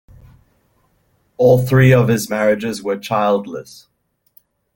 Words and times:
All 1.37 1.63
three 1.63 1.93
of 1.93 2.07
his 2.07 2.27
marriages 2.27 2.81
were 2.81 2.97
childless. 2.97 3.87